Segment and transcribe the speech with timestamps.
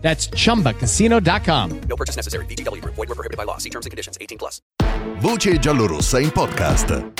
[0.00, 1.80] That's chumbacasino.com.
[1.86, 2.46] No purchase necessary.
[2.46, 2.94] VGW Group.
[2.94, 3.58] Void were prohibited by law.
[3.58, 4.16] See terms and conditions.
[4.18, 4.60] 18 plus.
[5.20, 7.12] Voce giallorossa in podcast.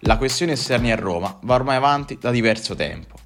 [0.00, 3.16] La questione esterni a Roma va ormai avanti da diverso tempo.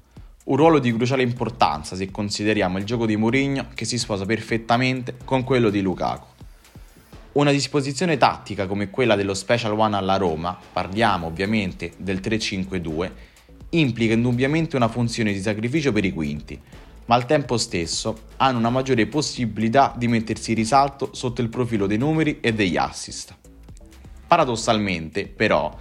[0.45, 5.15] Un ruolo di cruciale importanza se consideriamo il gioco di Mourinho che si sposa perfettamente
[5.23, 6.25] con quello di Lukaku.
[7.33, 13.11] Una disposizione tattica come quella dello Special One alla Roma, parliamo ovviamente del 3-5-2,
[13.71, 16.59] implica indubbiamente una funzione di sacrificio per i quinti,
[17.09, 21.87] ma al tempo stesso hanno una maggiore possibilità di mettersi in risalto sotto il profilo
[21.87, 23.35] dei numeri e degli assist.
[24.27, 25.75] Paradossalmente, però,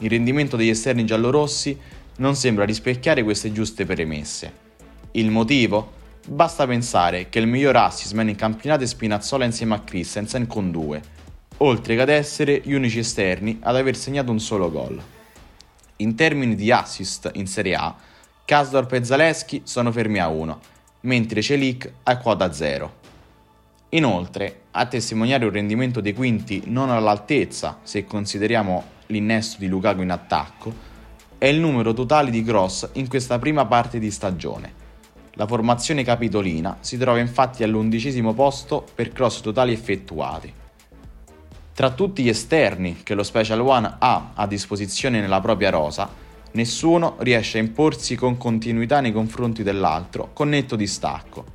[0.00, 1.78] il rendimento degli esterni giallorossi
[2.18, 4.64] non sembra rispecchiare queste giuste premesse.
[5.12, 5.94] Il motivo?
[6.28, 10.70] Basta pensare che il miglior assist man in campionato è Spinazzola insieme a Christensen con
[10.70, 11.00] due,
[11.58, 15.02] oltre che ad essere gli unici esterni ad aver segnato un solo gol.
[15.98, 17.96] In termini di assist in Serie A,
[18.46, 20.60] Kasdorp e Zaleschi sono fermi a 1,
[21.00, 22.94] mentre Celic è quota 0.
[23.88, 30.12] Inoltre, a testimoniare un rendimento dei quinti non all'altezza se consideriamo l'innesto di Lukaku in
[30.12, 30.72] attacco,
[31.38, 34.72] è il numero totale di cross in questa prima parte di stagione.
[35.32, 40.52] La formazione capitolina si trova infatti all'undicesimo posto per cross totali effettuati.
[41.74, 46.24] Tra tutti gli esterni che lo Special One ha a disposizione nella propria rosa,
[46.56, 51.54] nessuno riesce a imporsi con continuità nei confronti dell'altro, con netto distacco.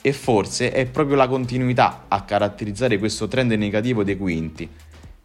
[0.00, 4.68] E forse è proprio la continuità a caratterizzare questo trend negativo dei quinti.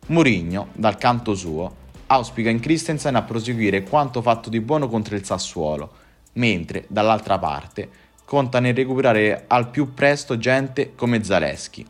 [0.07, 5.23] Mourinho, dal canto suo, auspica in Christensen a proseguire quanto fatto di buono contro il
[5.25, 5.91] Sassuolo,
[6.33, 7.89] mentre, dall'altra parte,
[8.25, 11.85] conta nel recuperare al più presto gente come Zaleschi,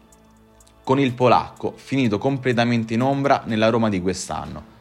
[0.83, 4.77] con il polacco finito completamente in ombra nella Roma di quest'anno.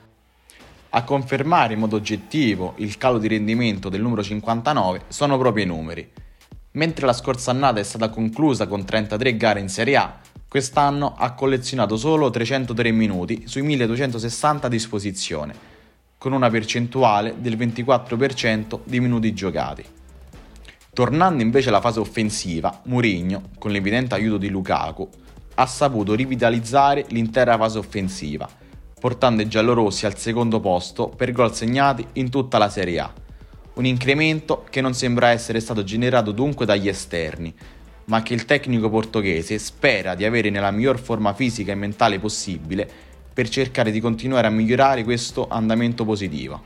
[0.90, 5.66] A confermare in modo oggettivo il calo di rendimento del numero 59 sono proprio i
[5.66, 6.10] numeri.
[6.72, 10.18] Mentre la scorsa annata è stata conclusa con 33 gare in Serie A,
[10.48, 15.54] quest'anno ha collezionato solo 303 minuti sui 1260 a disposizione,
[16.16, 19.84] con una percentuale del 24% di minuti giocati.
[20.94, 25.06] Tornando invece alla fase offensiva, Mourinho, con l'evidente aiuto di Lukaku,
[25.56, 28.48] ha saputo rivitalizzare l'intera fase offensiva
[28.98, 33.12] portando i giallorossi al secondo posto per gol segnati in tutta la Serie A.
[33.74, 37.54] Un incremento che non sembra essere stato generato dunque dagli esterni,
[38.06, 42.90] ma che il tecnico portoghese spera di avere nella miglior forma fisica e mentale possibile
[43.32, 46.62] per cercare di continuare a migliorare questo andamento positivo.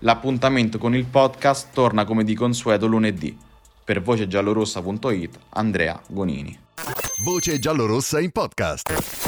[0.00, 3.36] L'appuntamento con il podcast torna come di consueto lunedì.
[3.84, 6.56] Per vocegiallorossa.it Andrea Gonini.
[7.24, 9.27] Voce giallorossa in podcast.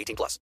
[0.00, 0.38] 18 plus.